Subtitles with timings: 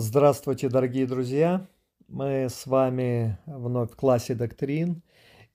[0.00, 1.66] Здравствуйте, дорогие друзья!
[2.06, 5.02] Мы с вами вновь в классе доктрин,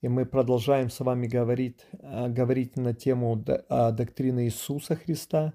[0.02, 5.54] и мы продолжаем с вами говорить, а, говорить на тему доктрины Иисуса Христа.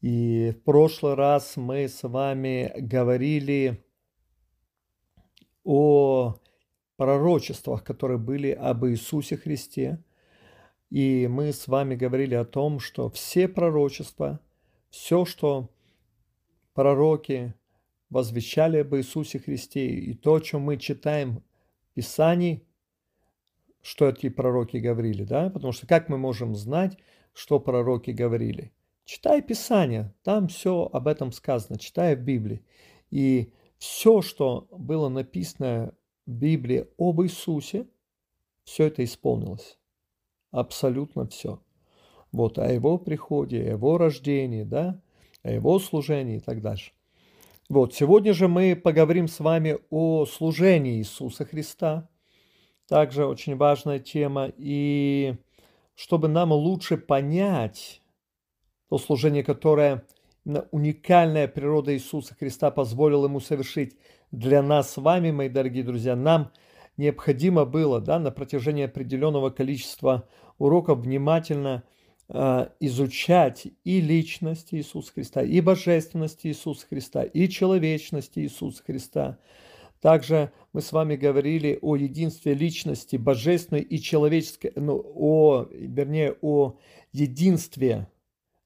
[0.00, 3.84] И в прошлый раз мы с вами говорили
[5.64, 6.36] о
[6.94, 10.00] пророчествах, которые были об Иисусе Христе.
[10.90, 14.38] И мы с вами говорили о том, что все пророчества,
[14.90, 15.70] все, что
[16.72, 17.56] пророки
[18.10, 19.88] возвещали об Иисусе Христе.
[19.88, 21.42] И то, о чем мы читаем
[21.90, 22.66] в Писании,
[23.82, 25.48] что эти пророки говорили, да?
[25.48, 26.98] Потому что как мы можем знать,
[27.32, 28.72] что пророки говорили?
[29.04, 32.64] Читай Писание, там все об этом сказано, читай в Библии.
[33.10, 35.94] И все, что было написано
[36.26, 37.88] в Библии об Иисусе,
[38.64, 39.78] все это исполнилось.
[40.50, 41.62] Абсолютно все.
[42.30, 45.00] Вот о его приходе, о его рождении, да,
[45.42, 46.92] о его служении и так дальше.
[47.70, 52.08] Вот, сегодня же мы поговорим с вами о служении Иисуса Христа.
[52.88, 54.50] Также очень важная тема.
[54.56, 55.36] И
[55.94, 58.02] чтобы нам лучше понять
[58.88, 60.04] то служение, которое
[60.72, 63.96] уникальная природа Иисуса Христа позволила ему совершить
[64.32, 66.50] для нас с вами, мои дорогие друзья, нам
[66.96, 70.28] необходимо было да, на протяжении определенного количества
[70.58, 71.84] уроков внимательно–
[72.32, 79.38] изучать и личность Иисуса Христа, и божественность Иисуса Христа, и человечность Иисуса Христа.
[80.00, 86.78] Также мы с вами говорили о единстве личности божественной и человеческой, ну, о, вернее, о
[87.12, 88.06] единстве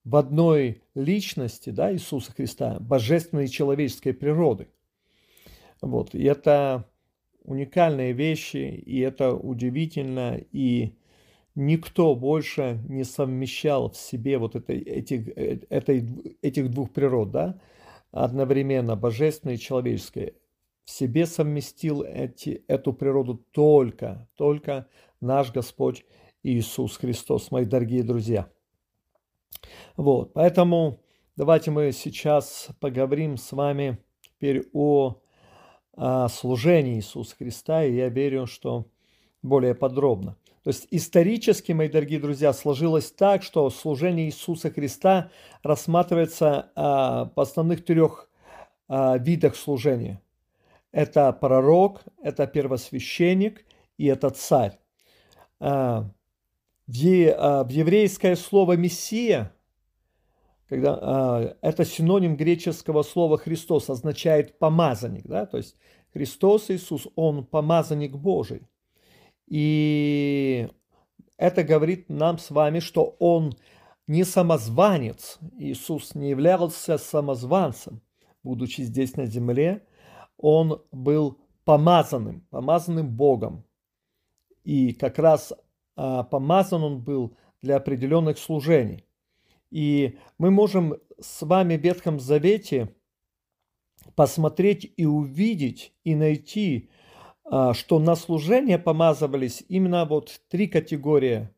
[0.05, 4.69] в одной личности да, Иисуса Христа, божественной и человеческой природы.
[5.81, 6.15] Вот.
[6.15, 6.89] И это
[7.43, 10.93] уникальные вещи, и это удивительно, и
[11.55, 17.61] никто больше не совмещал в себе вот это, этих, э, этой, этих двух природ, да,
[18.11, 20.35] одновременно божественной и человеческой.
[20.85, 24.87] В себе совместил эти, эту природу только, только
[25.21, 26.05] наш Господь
[26.43, 28.51] Иисус Христос, мои дорогие друзья.
[29.97, 31.01] Вот, поэтому
[31.37, 35.23] давайте мы сейчас поговорим с вами теперь о,
[35.93, 38.87] о служении Иисуса Христа, и я верю, что
[39.43, 40.37] более подробно.
[40.65, 45.31] То есть исторически, мои дорогие друзья, сложилось так, что служение Иисуса Христа
[45.63, 48.31] рассматривается а, по основных трех
[48.89, 50.23] а, видах служения.
[50.91, 53.67] Это пророк, это первосвященник
[53.99, 54.79] и это царь.
[55.61, 56.09] А,
[56.87, 59.53] в, а, в еврейское слово «мессия»
[60.67, 65.27] когда, а, это синоним греческого слова «Христос», означает «помазанник».
[65.27, 65.45] Да?
[65.45, 65.77] То есть
[66.15, 68.63] Христос Иисус, Он помазанник Божий.
[69.47, 70.69] И
[71.37, 73.55] это говорит нам с вами, что он
[74.07, 75.39] не самозванец.
[75.59, 78.01] Иисус не являлся самозванцем,
[78.43, 79.87] будучи здесь на земле.
[80.37, 83.65] Он был помазанным, помазанным Богом.
[84.63, 85.53] И как раз
[85.97, 89.07] а, помазан он был для определенных служений.
[89.71, 92.95] И мы можем с вами в Ветхом Завете
[94.15, 96.91] посмотреть и увидеть и найти
[97.47, 101.49] что на служение помазывались именно вот три категории.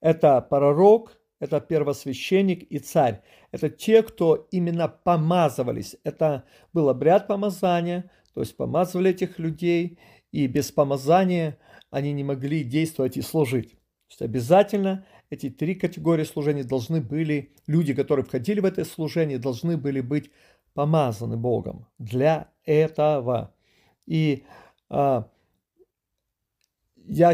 [0.00, 3.22] Это пророк, это первосвященник и царь.
[3.50, 5.96] Это те, кто именно помазывались.
[6.04, 9.98] Это был обряд помазания, то есть помазывали этих людей,
[10.32, 11.58] и без помазания
[11.90, 13.70] они не могли действовать и служить.
[13.70, 19.38] То есть обязательно эти три категории служения должны были, люди, которые входили в это служение,
[19.38, 20.30] должны были быть
[20.74, 23.54] помазаны Богом для этого.
[24.06, 25.24] И а, я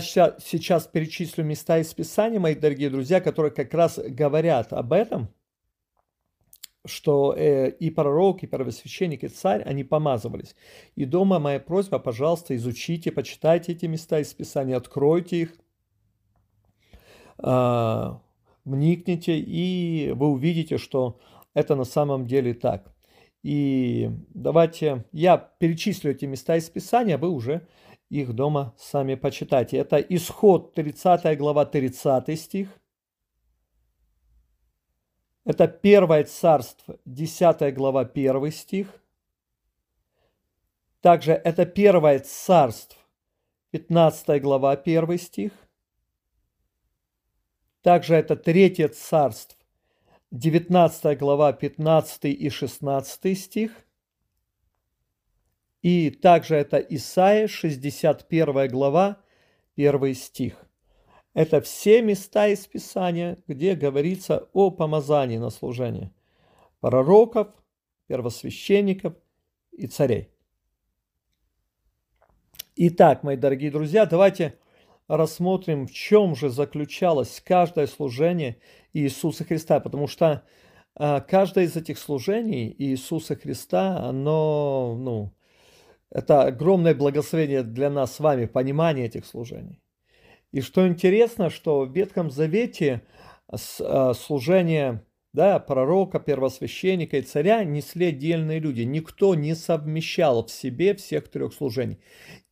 [0.00, 5.28] сейчас перечислю места из Писания, мои дорогие друзья, которые как раз говорят об этом,
[6.84, 10.56] что э, и пророк, и первосвященник, и царь, они помазывались.
[10.96, 15.54] И дома моя просьба, пожалуйста, изучите, почитайте эти места из Писания, откройте их,
[17.38, 18.10] э,
[18.64, 21.20] вникните, и вы увидите, что
[21.54, 22.92] это на самом деле так.
[23.42, 27.66] И давайте я перечислю эти места из Писания, вы уже
[28.08, 29.78] их дома сами почитайте.
[29.78, 32.68] Это исход 30 глава 30 стих.
[35.44, 39.02] Это первое царство 10 глава 1 стих.
[41.00, 42.98] Также это первое царство
[43.72, 45.52] 15 глава 1 стих.
[47.80, 49.61] Также это третье царство
[50.32, 53.72] 19 глава 15 и 16 стих.
[55.82, 59.18] И также это Исаия, 61 глава,
[59.76, 60.54] 1 стих.
[61.34, 66.10] Это все места из Писания, где говорится о помазании на служение
[66.80, 67.48] пророков,
[68.06, 69.14] первосвященников
[69.72, 70.30] и царей.
[72.74, 74.58] Итак, мои дорогие друзья, давайте
[75.16, 78.56] рассмотрим, в чем же заключалось каждое служение
[78.92, 80.42] Иисуса Христа, потому что
[80.94, 85.32] а, каждое из этих служений Иисуса Христа, оно, ну,
[86.10, 89.82] это огромное благословение для нас с вами, понимание этих служений.
[90.50, 93.02] И что интересно, что в Ветхом Завете
[93.48, 98.82] а, служение да, пророка, первосвященника и царя несли отдельные люди.
[98.82, 101.98] Никто не совмещал в себе всех трех служений.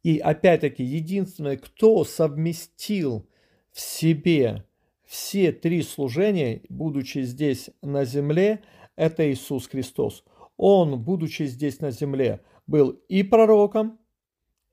[0.03, 3.29] И опять-таки, единственное, кто совместил
[3.71, 4.65] в себе
[5.05, 8.63] все три служения, будучи здесь на земле,
[8.97, 10.25] это Иисус Христос.
[10.57, 13.99] Он, будучи здесь на земле, был и пророком,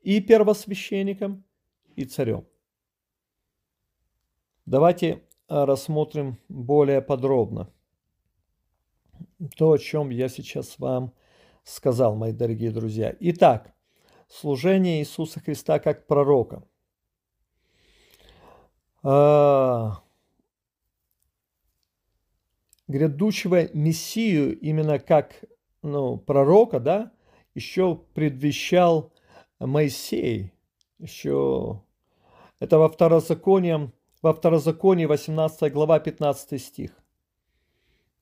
[0.01, 1.43] и первосвященником,
[1.97, 2.45] и царем.
[4.65, 7.69] Давайте а, рассмотрим более подробно
[9.55, 11.13] то, о чем я сейчас вам
[11.63, 13.15] сказал, мои дорогие друзья.
[13.19, 13.73] Итак,
[14.27, 16.63] служение Иисуса Христа как пророка.
[19.03, 20.01] А,
[22.87, 25.43] грядущего Мессию именно как
[25.81, 27.11] ну, пророка, да,
[27.53, 29.13] еще предвещал
[29.59, 30.51] Моисей.
[30.99, 31.81] Еще
[32.59, 33.91] это во второзаконии,
[34.21, 36.91] во второзаконии 18 глава 15 стих.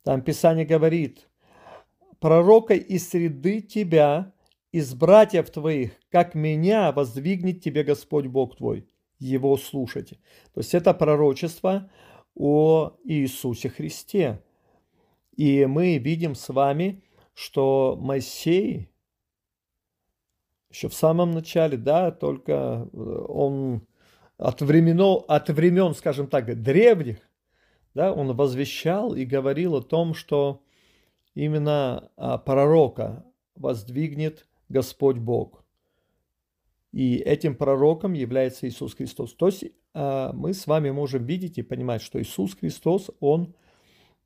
[0.05, 1.27] Там Писание говорит,
[2.19, 4.31] пророка из среды тебя,
[4.71, 8.87] из братьев твоих, как меня воздвигнет тебе Господь Бог твой.
[9.17, 10.19] Его слушайте.
[10.53, 11.89] То есть это пророчество
[12.35, 14.43] о Иисусе Христе.
[15.35, 17.03] И мы видим с вами,
[17.33, 18.91] что Моисей
[20.69, 22.97] еще в самом начале, да, только э,
[23.27, 23.87] он
[24.37, 27.17] от времен, от времен, скажем так, древних,
[27.95, 30.61] да, он возвещал и говорил о том, что
[31.33, 33.25] именно а, пророка
[33.55, 35.63] воздвигнет Господь Бог.
[36.91, 39.33] И этим пророком является Иисус Христос.
[39.33, 39.63] То есть
[39.93, 43.55] а, мы с вами можем видеть и понимать, что Иисус Христос, Он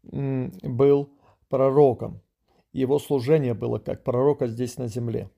[0.02, 1.14] был
[1.48, 2.22] пророком.
[2.74, 5.30] Его служение было как пророка здесь на земле.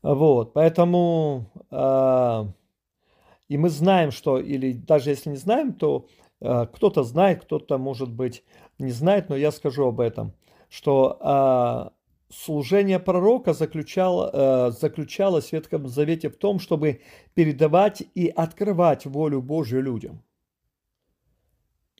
[0.00, 2.44] Вот, поэтому э,
[3.48, 6.06] и мы знаем, что, или даже если не знаем, то
[6.40, 8.44] кто-то знает, кто-то, может быть,
[8.78, 10.32] не знает, но я скажу об этом,
[10.68, 11.92] что а,
[12.30, 17.00] служение пророка заключало, э, заключалось в Ветхом Завете в том, чтобы
[17.34, 20.22] передавать и открывать волю Божью людям.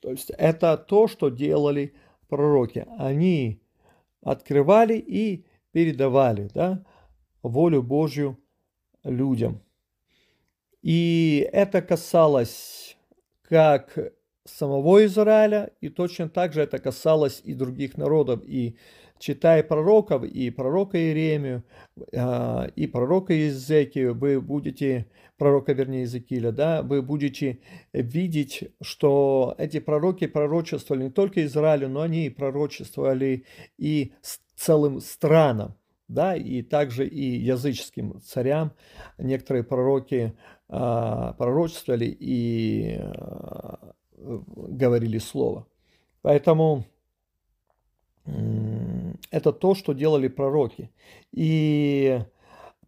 [0.01, 1.93] То есть это то, что делали
[2.27, 2.85] пророки.
[2.97, 3.61] Они
[4.21, 6.85] открывали и передавали да,
[7.41, 8.39] волю Божью
[9.03, 9.61] людям.
[10.81, 12.97] И это касалось
[13.41, 13.97] как
[14.57, 18.41] самого Израиля, и точно так же это касалось и других народов.
[18.45, 18.77] И
[19.19, 21.63] читая пророков, и пророка Иеремию,
[22.15, 25.07] а, и пророка Иезекию, вы будете,
[25.37, 27.59] пророка, вернее, Иезекииля, да, вы будете
[27.93, 33.45] видеть, что эти пророки пророчествовали не только Израилю, но они пророчествовали
[33.77, 34.13] и
[34.55, 35.75] целым странам,
[36.07, 38.73] да, и также и языческим царям.
[39.17, 40.33] Некоторые пророки
[40.69, 45.67] а, пророчествовали и а, говорили слово.
[46.21, 46.85] Поэтому
[49.31, 50.91] это то, что делали пророки.
[51.31, 52.19] И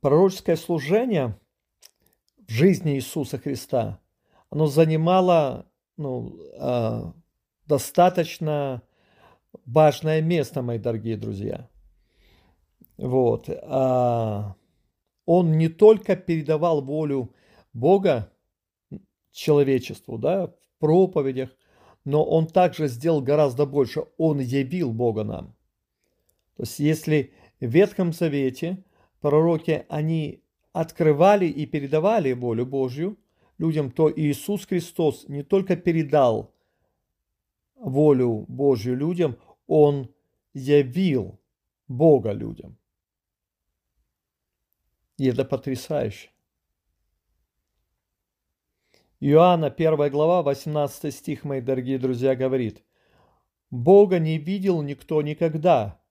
[0.02, 1.38] пророческое служение
[2.48, 4.00] в жизни Иисуса Христа,
[4.50, 5.66] оно занимало
[5.98, 7.14] ну, а,
[7.66, 8.82] достаточно
[9.66, 11.70] важное место, мои дорогие друзья.
[12.98, 13.50] Вот.
[13.50, 14.56] А,
[15.26, 17.34] он не только передавал волю
[17.74, 18.32] Бога
[19.32, 21.50] человечеству, да, проповедях,
[22.04, 24.04] но он также сделал гораздо больше.
[24.18, 25.56] Он явил Бога нам.
[26.58, 28.84] То есть если в Ветхом Завете
[29.22, 33.18] пророки, они открывали и передавали волю Божью
[33.58, 36.54] людям, то Иисус Христос не только передал
[37.76, 40.10] волю Божью людям, Он
[40.54, 41.40] явил
[41.88, 42.78] Бога людям.
[45.18, 46.31] И это потрясающе.
[49.24, 52.84] Иоанна 1 глава, 18 стих, мои дорогие друзья, говорит,
[53.70, 56.02] «Бога не видел никто никогда,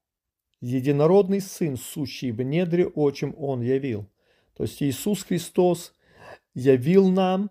[0.60, 4.06] единородный Сын, сущий в недре очим Он явил».
[4.56, 5.92] То есть Иисус Христос
[6.54, 7.50] явил нам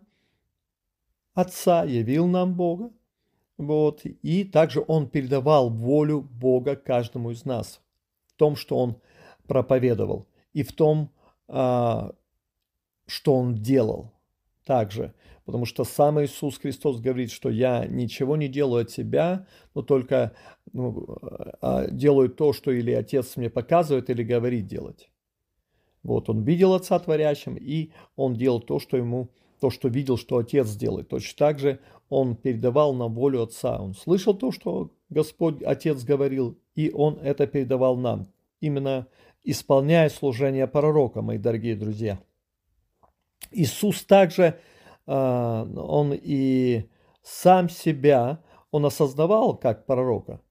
[1.33, 2.93] Отца, явил нам Бога,
[3.57, 7.81] вот, и также Он передавал волю Бога каждому из нас
[8.27, 8.95] в том, что Он
[9.45, 11.11] проповедовал, и в том,
[11.49, 12.13] а,
[13.07, 14.13] что Он делал
[14.63, 15.13] также–
[15.49, 20.33] потому что сам Иисус Христос говорит, что я ничего не делаю от себя, но только
[20.73, 21.07] ну,
[21.59, 25.09] а, делаю то, что или Отец мне показывает, или говорит делать.
[26.03, 29.29] Вот он видел Отца творящим, и он делал то, что ему,
[29.59, 31.09] то, что видел, что Отец делает.
[31.09, 31.79] Точно так же
[32.09, 33.81] он передавал на волю Отца.
[33.81, 38.27] Он слышал то, что Господь, Отец говорил, и он это передавал нам.
[38.61, 39.07] Именно
[39.43, 42.19] исполняя служение пророка, мои дорогие друзья.
[43.49, 44.57] Иисус также, а,
[45.09, 46.87] он и
[47.23, 50.41] сам себя, он осознавал как пророка.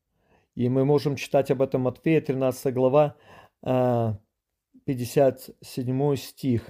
[0.55, 3.15] И мы можем читать об этом Матфея, 13 глава,
[3.63, 6.69] 57 а, стих.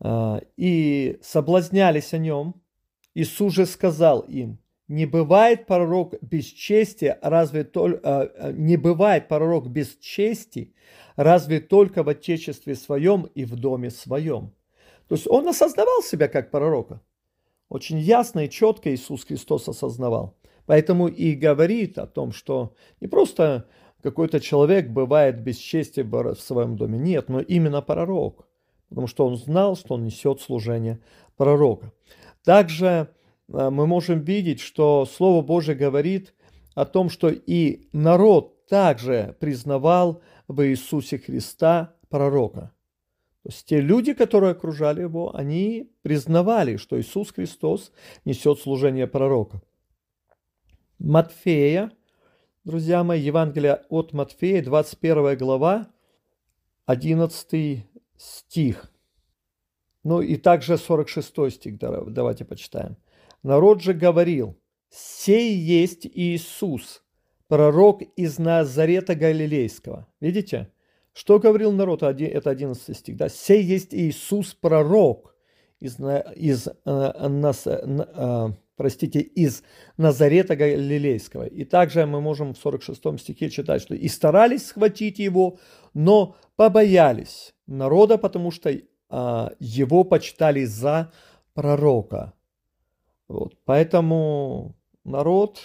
[0.00, 2.54] А, «И соблазнялись о нем.
[3.14, 9.98] Иисус же сказал им, не бывает пророк без чести, разве только не бывает пророк без
[9.98, 10.74] чести,
[11.16, 14.54] разве только в отечестве своем и в доме своем.
[15.12, 17.02] То есть он осознавал себя как пророка.
[17.68, 20.38] Очень ясно и четко Иисус Христос осознавал.
[20.64, 23.68] Поэтому и говорит о том, что не просто
[24.02, 26.98] какой-то человек бывает без чести в своем доме.
[26.98, 28.48] Нет, но именно пророк.
[28.88, 30.98] Потому что он знал, что он несет служение
[31.36, 31.92] пророка.
[32.42, 32.86] Также
[33.52, 36.32] э, мы можем видеть, что Слово Божье говорит
[36.74, 42.72] о том, что и народ также признавал в Иисусе Христа пророка.
[43.42, 47.92] То есть те люди, которые окружали его, они признавали, что Иисус Христос
[48.24, 49.60] несет служение пророка.
[50.98, 51.90] Матфея,
[52.62, 55.88] друзья мои, Евангелие от Матфея, 21 глава,
[56.86, 57.84] 11
[58.16, 58.92] стих.
[60.04, 62.96] Ну и также 46 стих давайте почитаем.
[63.42, 64.56] Народ же говорил,
[64.88, 67.02] «Сей есть Иисус,
[67.48, 70.06] пророк из Назарета Галилейского.
[70.20, 70.72] Видите?
[71.12, 72.02] Что говорил народ?
[72.02, 73.16] Это 11 стих.
[73.16, 73.28] Да?
[73.28, 75.34] Сей есть Иисус, пророк
[75.78, 75.98] из,
[76.36, 79.62] из, э, нас, э, простите, из
[79.96, 81.46] Назарета Галилейского.
[81.46, 85.58] И также мы можем в 46 стихе читать, что «И старались схватить его,
[85.92, 91.12] но побоялись народа, потому что э, его почитали за
[91.52, 92.32] пророка».
[93.28, 93.56] Вот.
[93.64, 95.58] Поэтому народ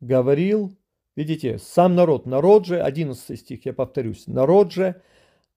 [0.00, 0.76] говорил
[1.16, 5.00] Видите, сам народ, народ же, 11 стих, я повторюсь, народ же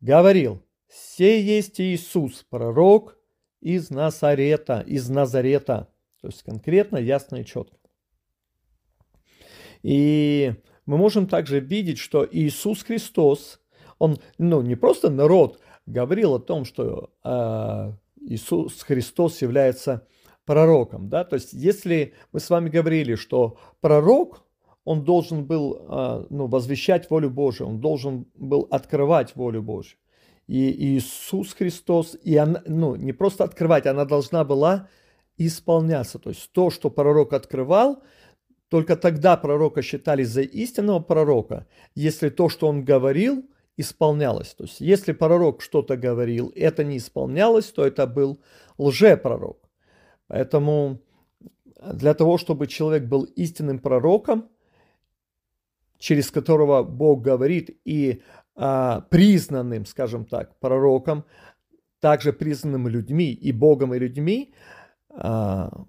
[0.02, 3.18] говорил, «Сей есть Иисус, пророк
[3.60, 5.90] из Назарета, из Назарета».
[6.22, 7.78] То есть конкретно, ясно и четко.
[9.82, 10.54] И
[10.86, 13.60] мы можем также видеть, что Иисус Христос,
[14.00, 20.08] он ну, не просто народ говорил о том, что э, Иисус Христос является
[20.46, 21.10] пророком.
[21.10, 21.24] Да?
[21.24, 24.47] То есть если мы с вами говорили, что пророк,
[24.88, 30.00] он должен был а, ну, возвещать волю Божию, он должен был открывать волю Божию.
[30.48, 34.88] И Иисус Христос, и она, ну, не просто открывать, она должна была
[35.38, 36.20] исполняться.
[36.20, 38.02] То есть то, что пророк открывал,
[38.70, 43.44] только тогда пророка считали за истинного пророка, если то, что он говорил,
[43.76, 44.54] исполнялось.
[44.54, 48.40] То есть если пророк что-то говорил, это не исполнялось, то это был
[48.78, 49.60] лжепророк.
[50.28, 51.02] Поэтому
[51.94, 54.48] для того, чтобы человек был истинным пророком,
[56.00, 58.22] через которого Бог говорит, и
[58.56, 61.26] а, признанным, скажем так, пророком,
[62.00, 64.54] также признанным людьми и Богом и людьми,
[65.10, 65.86] а,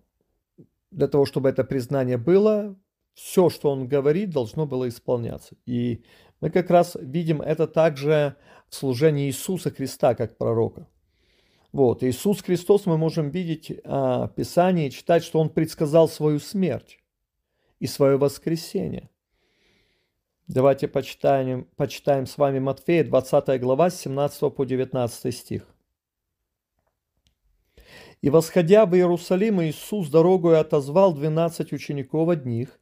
[0.90, 2.76] для того, чтобы это признание было,
[3.14, 5.56] все, что он говорит, должно было исполняться.
[5.66, 6.04] И
[6.40, 8.36] мы как раз видим это также
[8.68, 10.88] в служении Иисуса Христа как пророка.
[11.72, 16.98] Вот, Иисус Христос мы можем видеть а, в Писании, читать, что Он предсказал свою смерть
[17.78, 19.10] и свое воскресение–
[20.48, 25.66] Давайте почитаем, почитаем с вами Матфея, 20 глава, с 17 по 19 стих.
[28.22, 32.80] «И восходя в Иерусалим, Иисус дорогою отозвал двенадцать учеников одних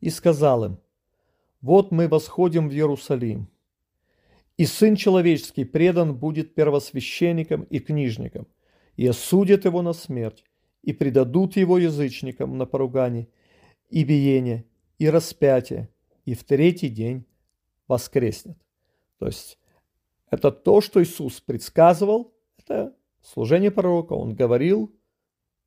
[0.00, 0.78] и сказал им,
[1.60, 3.48] «Вот мы восходим в Иерусалим,
[4.56, 8.46] и Сын Человеческий предан будет первосвященникам и книжникам,
[8.96, 10.44] и осудят его на смерть,
[10.84, 13.26] и предадут его язычникам на поругание,
[13.90, 14.66] и биение,
[14.98, 15.90] и распятие,
[16.28, 17.24] и в третий день
[17.86, 18.58] воскреснет.
[19.18, 19.58] То есть
[20.30, 24.12] это то, что Иисус предсказывал, это служение пророка.
[24.12, 24.94] Он говорил,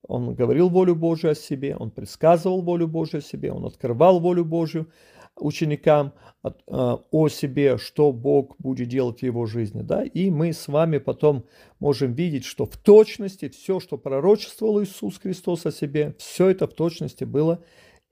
[0.03, 4.45] он говорил волю Божию о себе, он предсказывал волю Божию о себе, он открывал волю
[4.45, 4.91] Божию
[5.35, 6.13] ученикам
[6.43, 9.81] э, о себе, что Бог будет делать в его жизни.
[9.81, 10.03] Да?
[10.03, 11.45] И мы с вами потом
[11.79, 16.73] можем видеть, что в точности все, что пророчествовал Иисус Христос о себе, все это в
[16.73, 17.63] точности было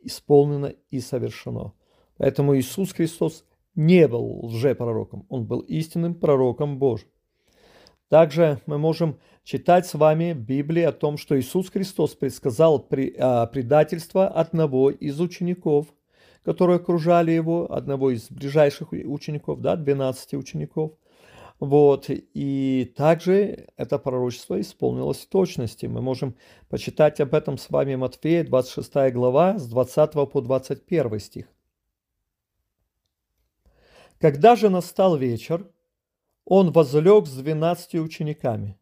[0.01, 1.73] исполнено и совершено.
[2.19, 3.45] Поэтому Иисус Христос
[3.75, 7.07] не был лжепророком, он был истинным пророком Божьим.
[8.09, 12.85] Также мы можем читать с вами в Библии о том, что Иисус Христос предсказал
[13.19, 15.87] а, предательство одного из учеников,
[16.43, 20.91] которые окружали его, одного из ближайших учеников, да, 12 учеников.
[21.61, 25.85] Вот, и также это пророчество исполнилось в точности.
[25.85, 26.35] Мы можем
[26.67, 31.45] почитать об этом с вами Матфея, 26 глава, с 20 по 21 стих.
[34.19, 35.65] Когда же настал вечер,
[36.43, 38.77] он возлег с двенадцатью учениками.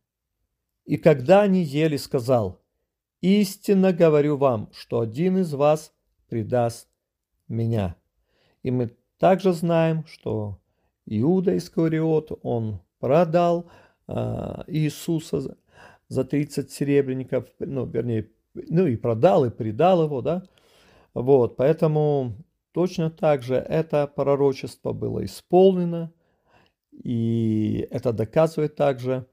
[0.85, 2.61] И когда они ели, сказал,
[3.21, 5.93] «Истинно говорю вам, что один из вас
[6.27, 6.87] предаст
[7.47, 7.95] меня».
[8.63, 10.59] И мы также знаем, что
[11.05, 13.69] Иуда Искариот, он продал
[14.07, 14.13] э,
[14.67, 15.57] Иисуса
[16.07, 20.43] за 30 серебряников, ну, вернее, ну и продал, и предал его, да.
[21.13, 22.33] Вот, поэтому
[22.77, 26.13] точно так же это пророчество было исполнено,
[26.91, 29.25] и это доказывает также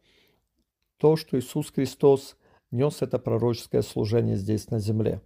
[0.97, 2.39] то, что Иисус Христос
[2.71, 5.21] нес это пророческое служение здесь на земле.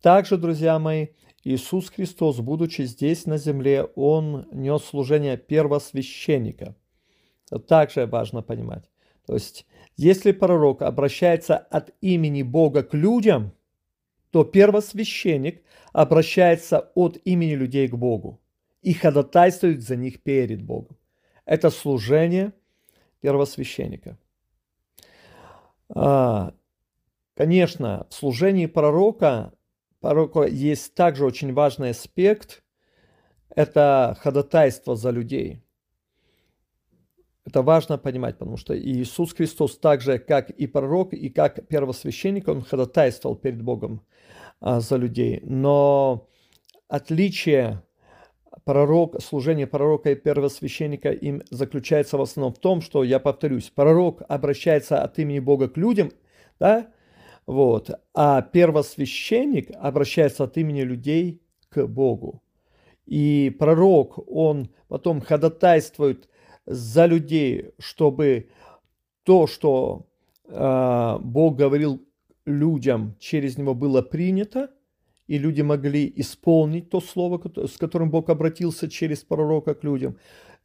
[0.00, 1.08] Также, друзья мои,
[1.42, 6.76] Иисус Христос, будучи здесь на земле, Он нес служение первосвященника.
[7.66, 8.88] Также важно понимать.
[9.26, 13.50] То есть, если пророк обращается от имени Бога к людям,
[14.30, 15.62] то первосвященник
[15.96, 18.38] обращается от имени людей к Богу
[18.82, 20.98] и ходатайствует за них перед Богом.
[21.46, 22.52] Это служение
[23.22, 24.18] первосвященника.
[25.88, 26.52] А,
[27.34, 29.54] конечно, в служении пророка,
[30.00, 32.62] пророка есть также очень важный аспект–
[33.56, 35.62] это ходатайство за людей.
[37.46, 42.48] Это важно понимать, потому что Иисус Христос так же, как и пророк, и как первосвященник,
[42.48, 44.02] он ходатайствовал перед Богом
[44.66, 45.38] а, за людей.
[45.44, 46.28] Но
[46.88, 47.84] отличие
[48.64, 54.22] пророк, служение пророка и первосвященника им заключается в основном в том, что, я повторюсь, пророк
[54.28, 56.10] обращается от имени Бога к людям,
[56.58, 56.88] да,
[57.46, 62.42] вот, а первосвященник обращается от имени людей к Богу.
[63.04, 66.28] И пророк, он потом ходатайствует
[66.66, 68.48] за людей, чтобы
[69.22, 70.06] то, что
[70.48, 72.05] э, Бог говорил
[72.46, 74.70] людям, через него было принято,
[75.26, 80.16] и люди могли исполнить то слово, с которым Бог обратился через пророка к людям.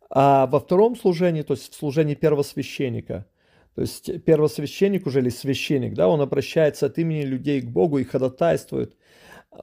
[0.10, 3.26] А во втором служении, то есть в служении первосвященника,
[3.76, 8.04] то есть первосвященник уже или священник, да, он обращается от имени людей к Богу и
[8.04, 8.98] ходатайствует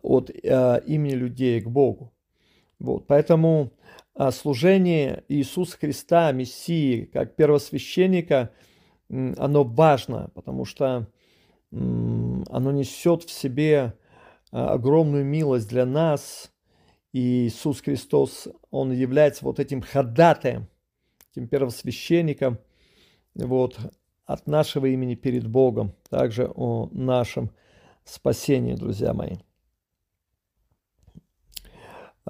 [0.03, 2.13] от э, имени людей к Богу.
[2.79, 3.73] Вот, поэтому
[4.15, 8.51] э, служение Иисуса Христа, Мессии, как первосвященника,
[9.11, 11.07] оно важно, потому что
[11.71, 13.95] оно несет в себе
[14.51, 16.53] а, огромную милость для нас.
[17.13, 20.69] И Иисус Христос, Он является вот этим ходатаем,
[21.33, 22.59] этим первосвященником
[23.35, 23.79] вот,
[24.27, 27.51] от нашего имени перед Богом, также о нашем
[28.05, 29.37] спасении, друзья мои.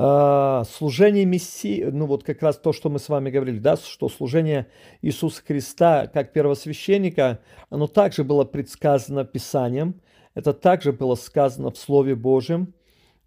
[0.00, 4.08] А, служение Мессии, ну вот как раз то, что мы с вами говорили, да, что
[4.08, 4.68] служение
[5.02, 10.00] Иисуса Христа как первосвященника, оно также было предсказано Писанием,
[10.34, 12.74] это также было сказано в Слове Божьем.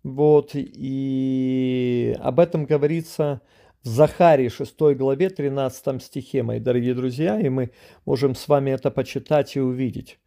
[0.03, 3.41] Вот, и об этом говорится
[3.83, 7.71] в Захарии 6 главе 13 стихе, мои дорогие друзья, и мы
[8.05, 10.19] можем с вами это почитать и увидеть.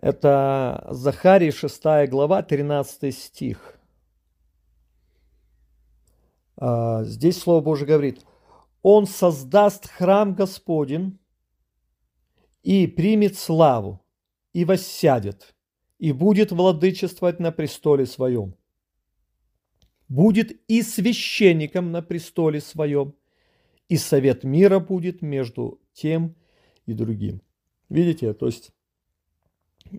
[0.00, 3.74] Это Захарии 6 глава 13 стих.
[6.56, 8.24] А, здесь Слово Божье говорит,
[8.82, 11.18] «Он создаст храм Господень
[12.62, 14.04] и примет славу,
[14.52, 15.54] и воссядет,
[15.98, 18.56] и будет владычествовать на престоле своем.
[20.08, 23.14] Будет и священником на престоле своем,
[23.88, 26.36] и совет мира будет между тем
[26.86, 27.42] и другим.
[27.88, 28.70] Видите, то есть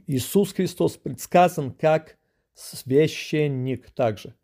[0.08, 2.18] Иисус Христос предсказан как
[2.54, 4.36] священник также.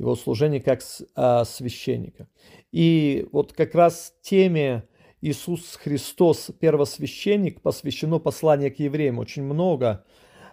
[0.00, 0.80] Его служение как
[1.14, 2.26] а, священника.
[2.72, 4.84] И вот как раз теме
[5.20, 9.18] Иисус Христос, первосвященник, посвящено послание к евреям.
[9.18, 10.06] Очень много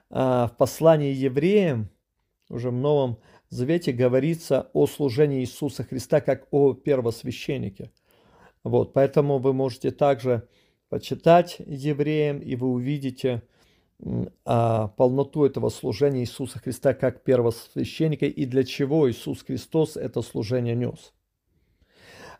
[0.10, 1.89] а, в послании евреям,
[2.49, 7.93] уже в Новом Завете, говорится о служении Иисуса Христа как о первосвященнике.
[8.65, 10.49] Вот, поэтому вы можете также
[10.89, 13.43] почитать евреям, и вы увидите
[14.43, 21.13] полноту этого служения Иисуса Христа как первосвященника и для чего Иисус Христос это служение нес.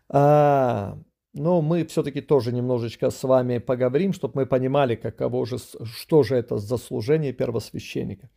[0.08, 0.98] А,
[1.34, 6.36] но мы все-таки тоже немножечко с вами поговорим, чтобы мы понимали, каково же, что же
[6.36, 8.30] это за служение первосвященника.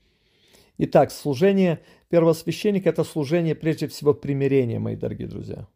[0.79, 1.79] Итак, служение
[2.10, 5.67] первосвященника– это служение прежде всего примирения, мои дорогие друзья.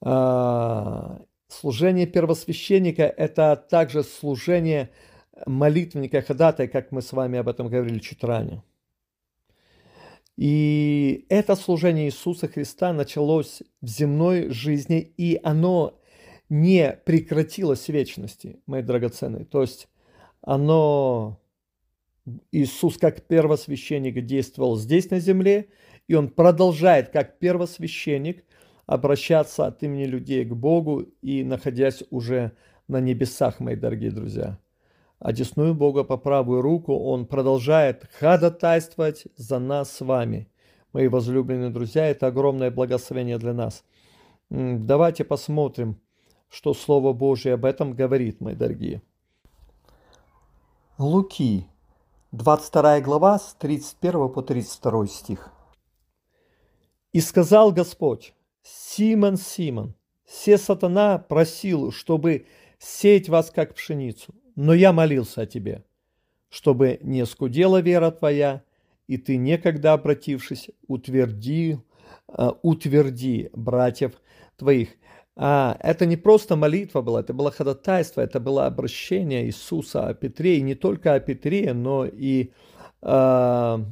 [0.00, 4.90] А, Служение первосвященника– это также служение
[5.46, 8.62] молитвенника, ходатай, как мы с вами об этом говорили чуть ранее.
[10.36, 16.00] И это служение Иисуса Христа началось в земной жизни, и оно
[16.48, 19.44] не прекратилось в вечности, мои драгоценные.
[19.44, 19.88] То есть
[20.40, 21.40] оно,
[22.50, 25.68] Иисус как первосвященник действовал здесь на земле,
[26.08, 28.44] и он продолжает как первосвященник
[28.86, 32.52] обращаться от имени людей к Богу и находясь уже
[32.88, 34.58] на небесах, мои дорогие друзья.
[35.22, 40.48] Одесную Бога по правую руку Он продолжает ходатайствовать за нас с вами.
[40.92, 43.84] Мои возлюбленные друзья, это огромное благословение для нас.
[44.50, 46.00] Давайте посмотрим,
[46.48, 49.00] что Слово Божье об этом говорит, мои дорогие.
[50.98, 51.68] Луки,
[52.32, 55.52] 22 глава, с 31 по 32 стих.
[57.12, 62.46] «И сказал Господь, Симон, Симон, все сатана просил, чтобы
[62.80, 65.84] сеять вас, как пшеницу, но я молился о тебе,
[66.48, 68.62] чтобы не скудела вера твоя,
[69.06, 71.78] и ты, некогда обратившись, утверди,
[72.28, 74.12] э, утверди братьев
[74.56, 74.90] твоих.
[75.34, 80.58] А, это не просто молитва была, это было ходатайство, это было обращение Иисуса о Петре,
[80.58, 82.52] и не только о Петре, но и
[83.00, 83.84] э,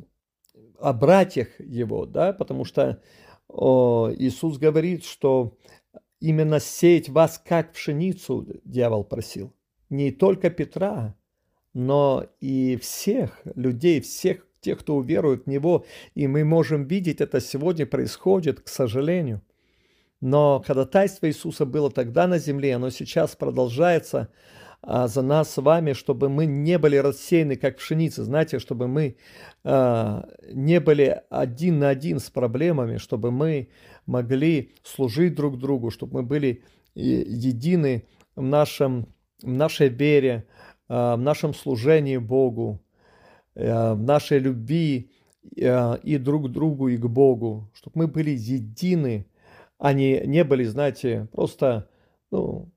[0.80, 3.02] о братьях его, да, потому что
[3.48, 5.56] о, Иисус говорит, что
[6.20, 9.52] именно сеять вас как пшеницу дьявол просил
[9.90, 11.14] не только Петра,
[11.74, 15.84] но и всех людей, всех тех, кто уверует в Него.
[16.14, 19.42] И мы можем видеть, это сегодня происходит, к сожалению.
[20.20, 24.28] Но ходатайство Иисуса было тогда на земле, оно сейчас продолжается
[24.82, 29.16] а, за нас с вами, чтобы мы не были рассеяны, как пшеница, знаете, чтобы мы
[29.64, 33.70] а, не были один на один с проблемами, чтобы мы
[34.04, 38.04] могли служить друг другу, чтобы мы были едины
[38.36, 39.06] в нашем
[39.42, 40.46] нашей вере,
[40.88, 42.80] э, в нашем служении Богу,
[43.54, 45.10] э, в нашей любви
[45.56, 49.26] э, и друг к другу, и к Богу, чтобы мы были едины,
[49.78, 51.88] а не, не были, знаете, просто
[52.30, 52.70] ну,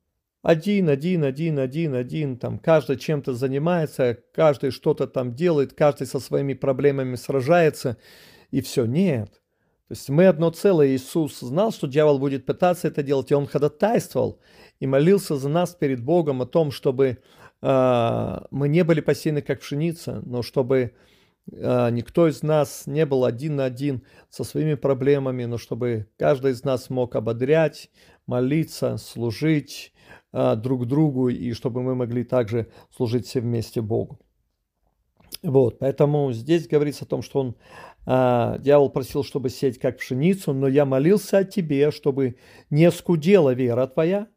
[0.43, 6.19] один, один, один, один, один, там каждый чем-то занимается, каждый что-то там делает, каждый со
[6.19, 7.97] своими проблемами сражается,
[8.51, 8.85] и все.
[8.85, 9.31] Нет.
[9.87, 10.95] То есть мы одно целое.
[10.95, 14.39] Иисус знал, что дьявол будет пытаться это делать, и он ходатайствовал
[14.83, 17.19] и молился за нас перед Богом о том, чтобы
[17.61, 20.91] э, мы не были посеяны как пшеница, но чтобы
[21.49, 26.51] э, никто из нас не был один на один со своими проблемами, но чтобы каждый
[26.51, 27.91] из нас мог ободрять,
[28.27, 29.93] молиться, служить
[30.33, 34.19] э, друг другу, и чтобы мы могли также служить все вместе Богу.
[35.43, 37.55] Вот, поэтому здесь говорится о том, что он,
[38.05, 42.35] э, дьявол просил, чтобы сеять как пшеницу, но я молился о тебе, чтобы
[42.69, 44.27] не скудела вера твоя,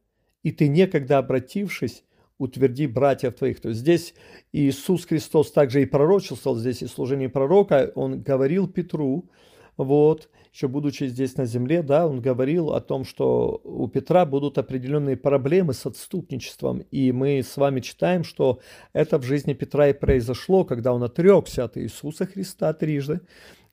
[0.46, 2.04] и ты некогда обратившись,
[2.38, 3.60] утверди братьев твоих.
[3.60, 4.14] То есть здесь
[4.52, 9.28] Иисус Христос также и пророчествовал, здесь и служение пророка, он говорил Петру,
[9.76, 14.56] вот, еще будучи здесь на земле, да, он говорил о том, что у Петра будут
[14.56, 18.60] определенные проблемы с отступничеством, и мы с вами читаем, что
[18.92, 23.20] это в жизни Петра и произошло, когда он отрекся от Иисуса Христа трижды,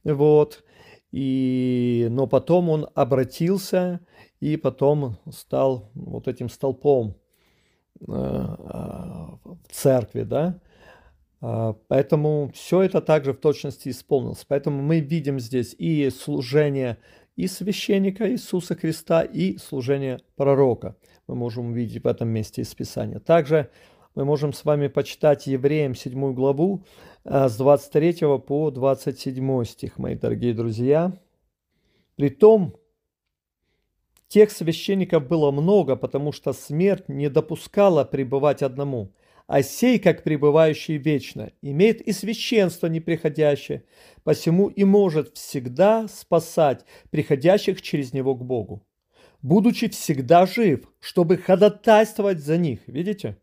[0.04, 0.64] вот,
[1.12, 4.00] и, но потом он обратился
[4.44, 7.16] и потом стал вот этим столпом
[8.02, 9.38] э, в
[9.72, 10.60] церкви, да.
[11.40, 14.44] А, поэтому все это также в точности исполнилось.
[14.46, 16.98] Поэтому мы видим здесь и служение
[17.38, 20.98] и священника Иисуса Христа, и служение пророка.
[21.28, 23.20] Мы можем увидеть в этом месте из Писания.
[23.20, 23.70] Также
[24.14, 26.84] мы можем с вами почитать Евреям 7 главу
[27.24, 31.14] э, с 23 по 27 стих, мои дорогие друзья.
[32.18, 32.76] При том,
[34.34, 39.14] Тех священников было много, потому что смерть не допускала пребывать одному,
[39.46, 43.84] а сей, как пребывающий вечно, имеет и священство неприходящее,
[44.24, 48.82] посему и может всегда спасать приходящих через него к Богу,
[49.44, 52.80] будучи всегда жив, чтобы ходатайствовать за них.
[52.88, 53.38] Видите?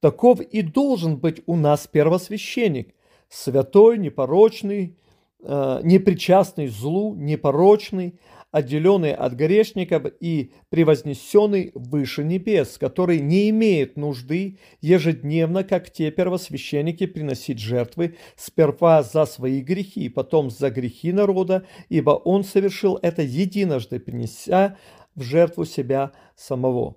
[0.00, 2.94] Таков и должен быть у нас первосвященник,
[3.28, 4.96] святой, непорочный,
[5.42, 8.18] э, непричастный злу, непорочный,
[8.54, 17.06] отделенный от грешников и превознесенный выше небес, который не имеет нужды ежедневно, как те первосвященники,
[17.06, 23.98] приносить жертвы сперва за свои грехи, потом за грехи народа, ибо он совершил это единожды,
[23.98, 24.78] принеся
[25.16, 26.94] в жертву себя самого.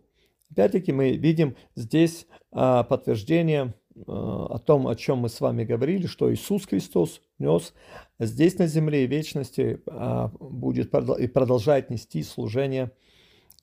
[0.52, 3.74] Опять-таки мы видим здесь а, подтверждение
[4.06, 7.74] о том, о чем мы с вами говорили, что Иисус Христос нес
[8.20, 12.92] здесь на земле и вечности а, будет и продолжает нести служение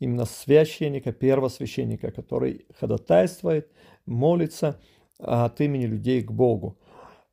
[0.01, 3.71] именно священника, первосвященника, который ходатайствует,
[4.07, 4.81] молится
[5.19, 6.79] от имени людей к Богу.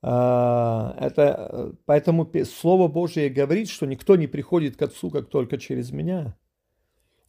[0.04, 5.92] А, это, поэтому Слово Божье говорит, что никто не приходит к Отцу, как только через
[5.92, 6.38] меня.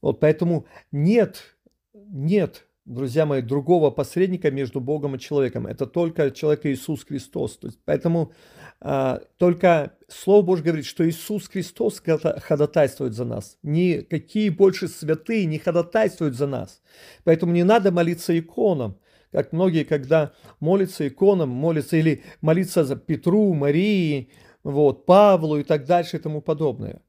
[0.01, 1.57] Вот поэтому нет,
[1.95, 5.67] нет друзья мои, другого посредника между Богом и человеком.
[5.67, 7.57] Это только человек Иисус Христос.
[7.57, 8.33] То есть, поэтому
[8.81, 13.59] а, только Слово Божье говорит, что Иисус Христос ходатайствует за нас.
[13.63, 16.83] Никакие больше святые не ходатайствуют за нас.
[17.25, 18.99] Поэтому не надо молиться иконам.
[19.31, 24.31] Как многие, когда молятся иконам, молятся или молиться за Петру, Марии,
[24.63, 27.01] вот, Павлу и так дальше и тому подобное.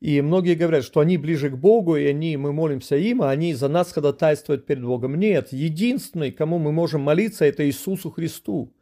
[0.00, 3.52] И многие говорят, что они ближе к Богу, и они, мы молимся им, а они
[3.54, 5.16] за нас ходатайствуют перед Богом.
[5.16, 8.72] Нет, единственный, кому мы можем молиться, это Иисусу Христу.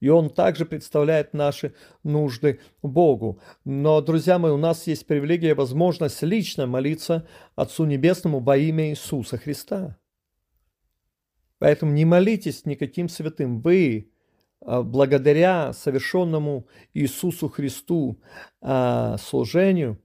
[0.00, 3.40] И Он также представляет наши нужды Богу.
[3.64, 7.26] Но, друзья мои, у нас есть привилегия, возможность лично молиться
[7.56, 9.98] Отцу Небесному во имя Иисуса Христа.
[11.58, 13.60] Поэтому не молитесь никаким святым.
[13.60, 14.12] Вы,
[14.60, 18.20] а, благодаря совершенному Иисусу Христу
[18.60, 20.00] а, служению,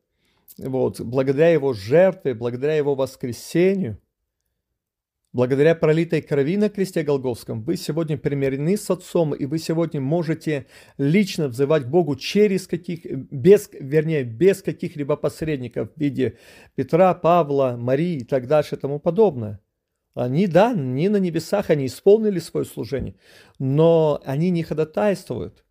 [0.58, 4.00] вот, благодаря Его жертве, благодаря Его воскресению,
[5.34, 10.68] благодаря пролитой крови на кресте Голговском, вы сегодня примирены с Отцом, и вы сегодня можете
[10.98, 16.38] лично взывать к Богу через каких, без, вернее, без каких-либо посредников в виде
[16.76, 19.60] Петра, Павла, Марии и так дальше и тому подобное.
[20.14, 23.16] Они, да, не на небесах, они исполнили свое служение,
[23.58, 25.63] но они не ходатайствуют.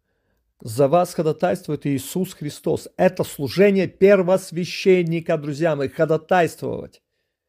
[0.65, 2.89] За вас ходатайствует Иисус Христос.
[2.97, 7.03] Это служение первосвященника, друзья мои, ходатайствовать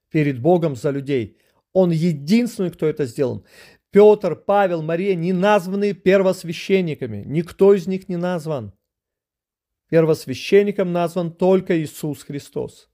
[0.10, 1.38] перед Богом за людей.
[1.74, 3.46] Он единственный, кто это сделал.
[3.92, 7.24] Петр, Павел, Мария не названы первосвященниками.
[7.24, 8.74] Никто из них не назван.
[9.90, 12.90] Первосвященником назван только Иисус Христос.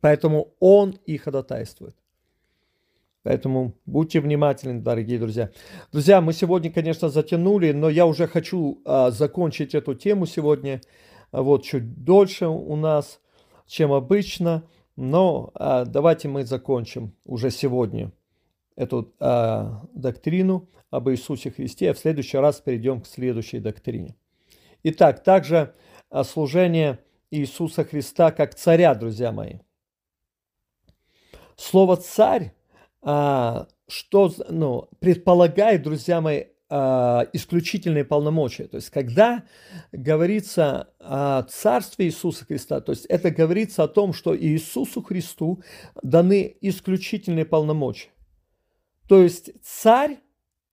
[0.00, 1.94] Поэтому Он и ходатайствует.
[3.24, 5.50] Поэтому будьте внимательны, дорогие друзья.
[5.90, 10.82] Друзья, мы сегодня, конечно, затянули, но я уже хочу а, закончить эту тему сегодня.
[11.32, 13.20] Вот чуть дольше у нас,
[13.66, 14.68] чем обычно.
[14.96, 18.12] Но а, давайте мы закончим уже сегодня
[18.76, 24.16] эту а, доктрину об Иисусе Христе, а в следующий раз перейдем к следующей доктрине.
[24.82, 25.74] Итак, также
[26.10, 26.98] а, служение
[27.30, 29.60] Иисуса Христа как царя, друзья мои.
[31.56, 32.53] Слово «царь»
[33.04, 38.66] а, что ну, предполагает, друзья мои, а, исключительные полномочия.
[38.66, 39.44] То есть, когда
[39.92, 45.62] говорится о царстве Иисуса Христа, то есть это говорится о том, что Иисусу Христу
[46.02, 48.08] даны исключительные полномочия.
[49.06, 50.18] То есть царь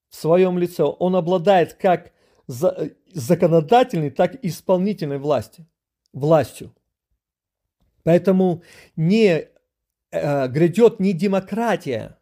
[0.09, 2.13] в своем лице, он обладает как
[2.47, 5.67] законодательной, так и исполнительной власти,
[6.13, 6.73] властью.
[8.03, 8.63] Поэтому
[8.95, 9.49] не
[10.11, 12.17] э, грядет не демократия,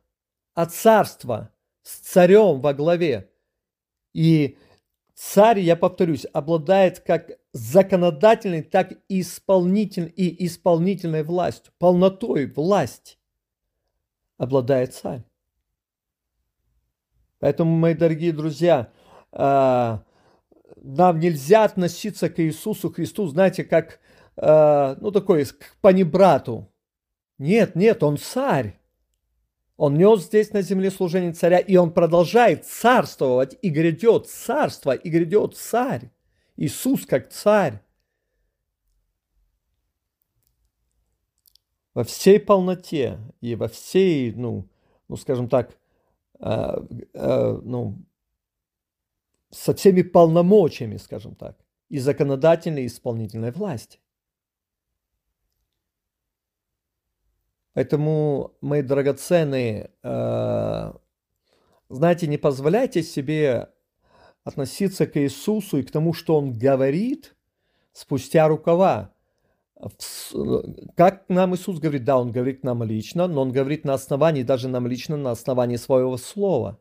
[0.60, 3.32] а царство с царем во главе.
[4.12, 4.58] И
[5.16, 13.18] царь, я повторюсь, обладает как законодательной, так и исполнительной, и исполнительной властью, полнотой власти
[14.38, 15.24] обладает царь.
[17.40, 18.92] Поэтому, мои дорогие друзья,
[19.32, 20.04] а,
[20.76, 24.02] нам нельзя относиться к Иисусу Христу, знаете, как,
[24.36, 26.70] а, ну, такой, к панибрату.
[27.38, 28.79] Нет, нет, он царь.
[29.80, 35.10] Он нес здесь на земле служение царя, и он продолжает царствовать, и грядет царство, и
[35.10, 36.12] грядет царь.
[36.58, 37.82] Иисус как царь.
[41.94, 44.68] Во всей полноте и во всей, ну,
[45.08, 45.78] ну скажем так,
[46.42, 46.82] э,
[47.14, 48.04] э, ну,
[49.50, 54.00] со всеми полномочиями, скажем так, и законодательной, и исполнительной власти.
[57.74, 60.94] Поэтому, мои драгоценные, э,
[61.90, 63.70] знаете, не позволяйте себе
[64.44, 67.36] относиться к Иисусу и к тому, что Он говорит
[67.94, 69.14] спустя рукава.
[70.96, 72.04] Как нам Иисус говорит?
[72.04, 75.78] Да, Он говорит нам лично, но Он говорит на основании, даже нам лично на основании
[75.78, 76.80] своего слова.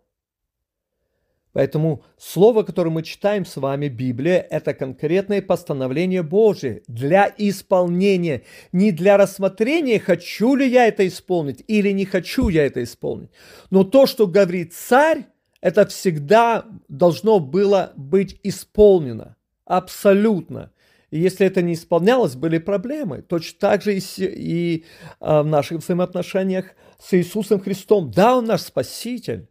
[1.53, 8.43] Поэтому слово, которое мы читаем с вами, Библия, это конкретное постановление Божие для исполнения.
[8.73, 13.31] Не для рассмотрения, хочу ли я это исполнить или не хочу я это исполнить.
[13.71, 15.27] Но то, что говорит царь,
[15.61, 19.37] это всегда должно было быть исполнено.
[19.65, 20.71] Абсолютно.
[21.11, 23.23] И если это не исполнялось, были проблемы.
[23.23, 24.85] Точно так же и, и
[25.21, 28.11] а, в наших взаимоотношениях с Иисусом Христом.
[28.11, 29.49] Да, Он наш Спаситель.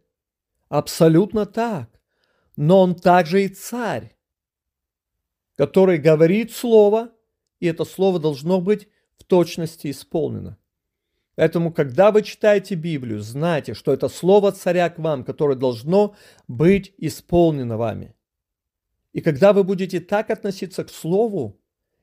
[0.68, 1.88] Абсолютно так.
[2.56, 4.16] Но он также и царь,
[5.56, 7.12] который говорит слово,
[7.60, 10.58] и это слово должно быть в точности исполнено.
[11.36, 16.16] Поэтому, когда вы читаете Библию, знайте, что это слово царя к вам, которое должно
[16.48, 18.14] быть исполнено вами.
[19.12, 21.60] И когда вы будете так относиться к слову,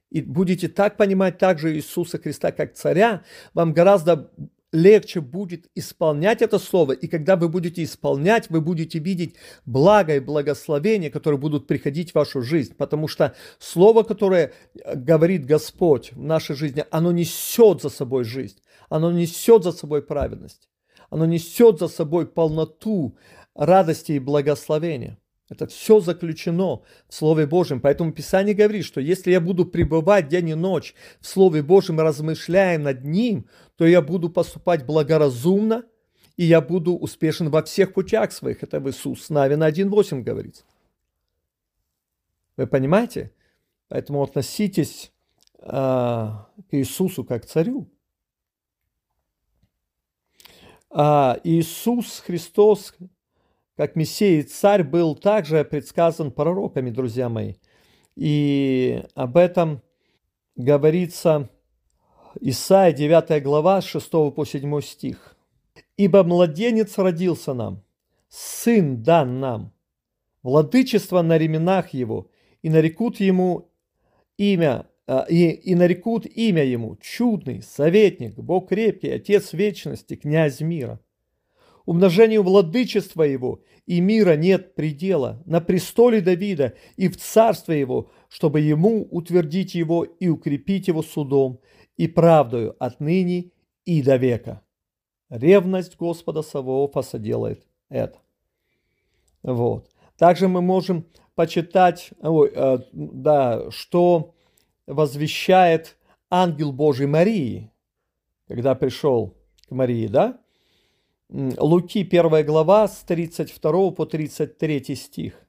[0.09, 3.23] и будете так понимать также Иисуса Христа как царя,
[3.53, 4.31] вам гораздо
[4.75, 6.91] легче будет исполнять это слово.
[6.91, 9.35] И когда вы будете исполнять, вы будете видеть
[9.65, 12.75] благо и благословение, которые будут приходить в вашу жизнь.
[12.75, 14.51] Потому что слово, которое
[14.83, 18.59] э, говорит Господь в нашей жизни, оно несет за собой жизнь.
[18.89, 20.69] Оно несет за собой праведность.
[21.09, 23.17] Оно несет за собой полноту
[23.55, 25.17] радости и благословения.
[25.47, 27.79] Это все заключено в Слове Божьем.
[27.79, 32.79] Поэтому Писание говорит, что если я буду пребывать день и ночь в Слове Божьем, размышляя
[32.79, 35.85] над ним, то я буду поступать благоразумно,
[36.35, 38.63] и я буду успешен во всех путях своих.
[38.63, 40.63] Это в Иисус Навина 1.8 говорится.
[42.57, 43.31] Вы понимаете?
[43.87, 45.11] Поэтому относитесь
[45.59, 47.87] э, к Иисусу как к царю.
[50.89, 52.95] А Иисус Христос
[53.75, 57.55] как Мессия и Царь был также предсказан пророками, друзья мои.
[58.15, 59.81] И об этом
[60.55, 61.49] говорится
[62.39, 65.35] Исаия 9 глава 6 по 7 стих.
[65.97, 67.83] «Ибо младенец родился нам,
[68.29, 69.73] сын дан нам,
[70.43, 72.29] владычество на ременах его,
[72.61, 73.69] и нарекут ему
[74.37, 80.99] имя, а, и, и нарекут имя ему чудный, советник, Бог крепкий, Отец вечности, князь мира
[81.85, 88.59] умножению владычества его, и мира нет предела, на престоле Давида и в царстве его, чтобы
[88.59, 91.59] ему утвердить его и укрепить его судом
[91.97, 93.51] и правдою отныне
[93.85, 94.61] и до века.
[95.29, 98.19] Ревность Господа Саваофа соделает это.
[99.43, 99.89] Вот.
[100.17, 104.33] Также мы можем почитать, ой, э, да, что
[104.87, 105.97] возвещает
[106.29, 107.71] ангел Божий Марии,
[108.47, 109.35] когда пришел
[109.67, 110.39] к Марии, да?
[111.29, 115.41] Луки 1 глава с 32 по 33 стих.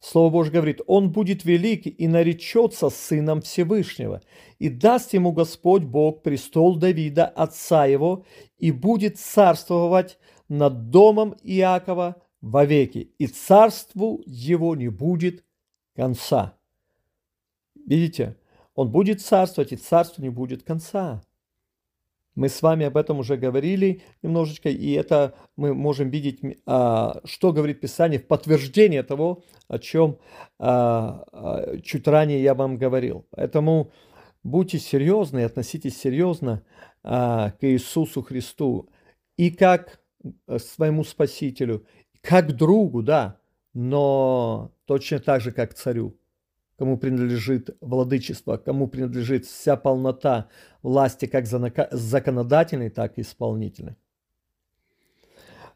[0.00, 4.22] Слово Божье говорит, «Он будет велик и наречется Сыном Всевышнего,
[4.58, 8.24] и даст ему Господь Бог престол Давида, отца его,
[8.58, 15.44] и будет царствовать над домом Иакова вовеки, и царству его не будет
[15.94, 16.58] конца».
[17.74, 18.36] Видите,
[18.74, 21.22] он будет царствовать, и царству не будет конца.
[22.40, 27.52] Мы с вами об этом уже говорили немножечко, и это мы можем видеть, а, что
[27.52, 30.16] говорит Писание в подтверждение того, о чем
[30.58, 33.26] а, а, чуть ранее я вам говорил.
[33.28, 33.92] Поэтому
[34.42, 36.64] будьте серьезны, относитесь серьезно
[37.02, 38.88] к Иисусу Христу
[39.36, 40.00] и как
[40.46, 41.86] э, своему Спасителю,
[42.22, 43.38] как другу, да,
[43.74, 46.16] но точно так же, как царю
[46.80, 50.48] кому принадлежит владычество, кому принадлежит вся полнота
[50.82, 53.96] власти как законодательной, так и исполнительной.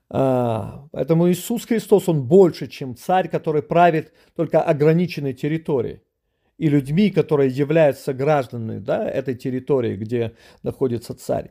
[0.08, 6.00] А, поэтому Иисус Христос, Он больше, чем царь, который правит только ограниченной территорией.
[6.56, 11.50] И людьми, которые являются гражданами да, этой территории, где находится царь.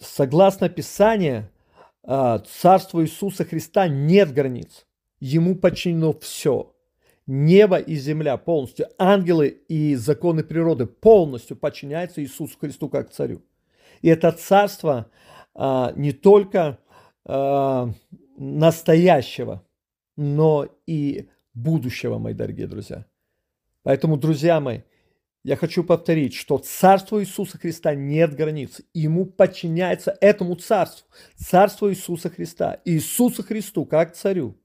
[0.00, 1.50] Согласно Писанию,
[2.02, 4.86] а, царству Иисуса Христа нет границ.
[5.20, 6.72] Ему подчинено все–
[7.26, 13.42] Небо и земля полностью, ангелы и законы природы полностью подчиняются Иисусу Христу как царю.
[14.00, 15.10] И это царство
[15.54, 16.78] а, не только
[17.24, 17.90] а,
[18.36, 19.64] настоящего,
[20.16, 23.06] но и будущего, мои дорогие друзья.
[23.82, 24.82] Поэтому, друзья мои,
[25.42, 28.80] я хочу повторить, что царство Иисуса Христа нет границ.
[28.92, 31.06] Ему подчиняется этому царству.
[31.36, 32.80] Царство Иисуса Христа.
[32.84, 34.56] Иисусу Христу, как царю,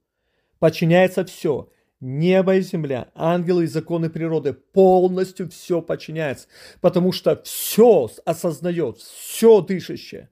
[0.57, 1.69] подчиняется все.
[2.01, 6.47] Небо и земля, ангелы и законы природы полностью все подчиняется,
[6.81, 10.31] потому что все осознает, все дышащее,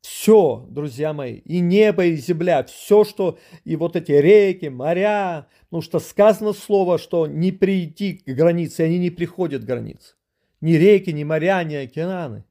[0.00, 5.82] все, друзья мои, и небо, и земля, все, что, и вот эти реки, моря, потому
[5.82, 10.14] что сказано слово, что не прийти к границе, они не приходят к границе.
[10.60, 12.44] Ни реки, ни моря, ни океаны.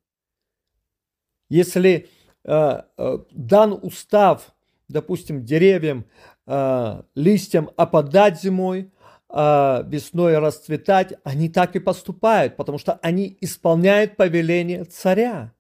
[1.48, 2.10] Если
[2.44, 4.54] э, э, дан устав,
[4.90, 6.06] допустим, деревьям
[6.50, 8.92] э, листьям опадать зимой,
[9.30, 15.54] э, весной расцветать, они так и поступают, потому что они исполняют повеление царя.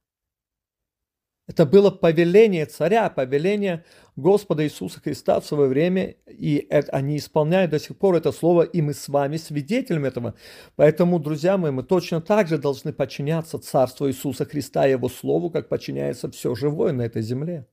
[1.47, 3.83] Это было повеление царя, повеление
[4.15, 8.63] Господа Иисуса Христа в свое время, и это, они исполняют до сих пор это слово,
[8.63, 10.35] и мы с вами свидетелем этого.
[10.75, 15.49] Поэтому, друзья мои, мы точно так же должны подчиняться Царству Иисуса Христа и Его Слову,
[15.49, 17.67] как подчиняется все живое на этой земле.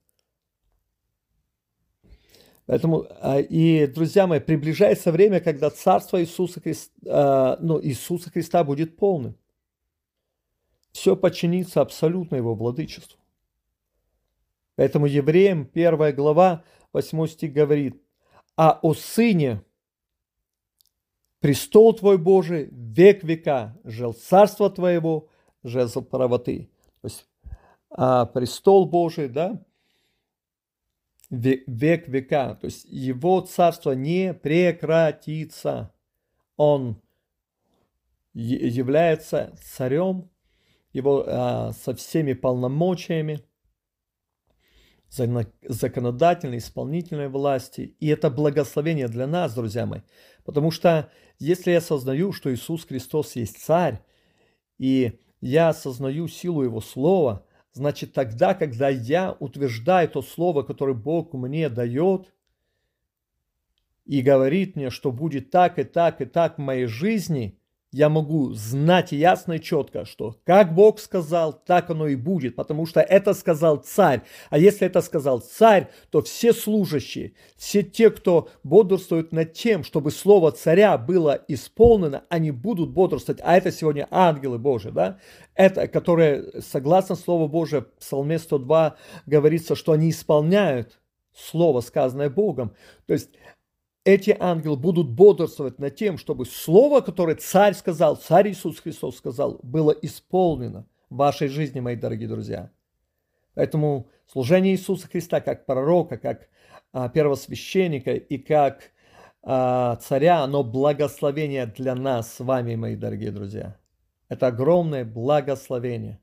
[2.67, 8.97] Поэтому, а, и, друзья мои, приближается время, когда Царство Иисуса Христа, ну, Иисуса Христа будет
[8.97, 9.37] полным.
[10.93, 13.21] все подчинится абсолютно его владычеству.
[14.77, 18.01] Поэтому евреям 1 глава 8 стих говорит,
[18.57, 19.63] а о Сыне
[21.41, 25.29] престол Твой Божий, век века, жил царство Твоего,
[25.63, 26.71] жезл правоты.
[27.03, 27.27] То есть
[27.91, 29.63] а престол Божий, да,
[31.31, 35.93] век века, то есть его царство не прекратится.
[36.57, 37.01] Он
[38.33, 40.31] является царем,
[40.93, 43.43] его а, со всеми полномочиями,
[45.09, 47.97] законодательной, исполнительной власти.
[48.01, 50.01] И это благословение для нас, друзья мои.
[50.45, 54.03] Потому что если я осознаю, что Иисус Христос есть царь,
[54.79, 57.47] и я осознаю силу Его Слова,
[57.77, 62.33] значит тогда, когда я утверждаю то Слово, которое Бог мне дает,
[64.07, 67.61] и говорит мне, что будет так и так и так в моей жизни–
[67.97, 72.85] я могу знать ясно и четко, что как Бог сказал, так оно и будет, потому
[72.85, 74.21] что это сказал царь.
[74.51, 80.11] А если это сказал царь, то все служащие, все те, кто бодрствует над тем, чтобы
[80.11, 83.41] слово царя было исполнено, они будут бодрствовать.
[83.43, 85.19] А это сегодня ангелы Божии, да?
[85.55, 91.01] Это, которые, согласно Слову Божие, в Псалме 102 говорится, что они исполняют
[91.35, 92.75] слово, сказанное Богом.
[93.07, 93.31] То есть
[94.07, 99.59] эти ангелы будут бодрствовать над тем, чтобы слово, которое царь сказал, царь Иисус Христос сказал,
[99.65, 102.71] было исполнено в вашей жизни, мои дорогие друзья.
[103.55, 106.49] Поэтому служение Иисуса Христа как пророка, как
[106.93, 108.93] а, первосвященника и как
[109.43, 113.77] а, царя, оно благословение для нас с вами, мои дорогие друзья.
[114.29, 116.21] Это огромное благословение.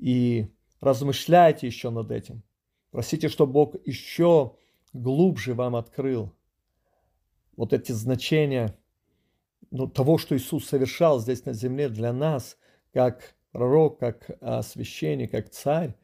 [0.00, 0.48] И
[0.80, 2.42] размышляйте еще над этим.
[2.90, 4.56] Просите, чтобы Бог еще
[4.92, 6.32] глубже вам открыл
[7.56, 8.76] вот эти значения
[9.70, 12.56] ну, того, что Иисус совершал здесь на земле для нас,
[12.92, 15.94] как пророк, как а, священник, как царь,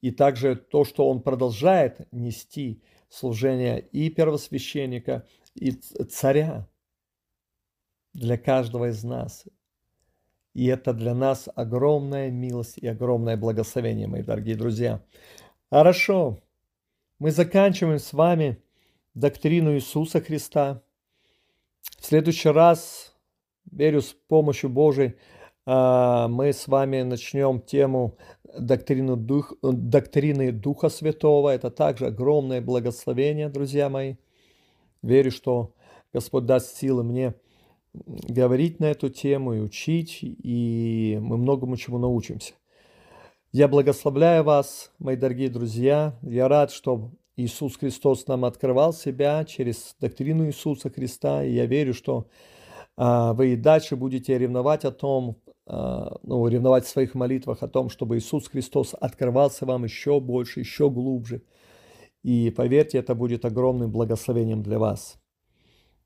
[0.00, 6.68] и также то, что он продолжает нести служение и первосвященника, и царя
[8.14, 9.44] для каждого из нас.
[10.54, 15.02] И это для нас огромная милость и огромное благословение, мои дорогие друзья.
[15.70, 16.40] Хорошо.
[17.20, 18.62] Мы заканчиваем с вами
[19.12, 20.82] доктрину Иисуса Христа.
[21.98, 23.14] В следующий раз,
[23.70, 25.16] верю, с помощью Божией,
[25.66, 28.16] а, мы с вами начнем тему
[28.58, 31.50] доктрину дух, доктрины Духа Святого.
[31.50, 34.14] Это также огромное благословение, друзья мои.
[35.02, 35.74] Верю, что
[36.14, 37.34] Господь даст силы мне
[37.92, 42.54] говорить на эту тему и учить, и мы многому чему научимся.
[43.52, 46.16] Я благословляю вас, мои дорогие друзья.
[46.22, 51.42] Я рад, что Иисус Христос нам открывал себя через доктрину Иисуса Христа.
[51.42, 52.28] И я верю, что
[52.96, 57.66] а, вы и дальше будете ревновать о том, а, ну, ревновать в своих молитвах о
[57.66, 61.42] том, чтобы Иисус Христос открывался вам еще больше, еще глубже.
[62.22, 65.18] И поверьте, это будет огромным благословением для вас.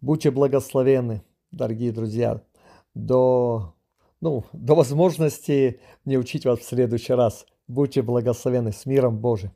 [0.00, 2.40] Будьте благословенны, дорогие друзья,
[2.94, 3.74] до
[4.24, 7.44] ну, до возможности не учить вас в следующий раз.
[7.68, 9.52] Будьте благословены с миром Божиим.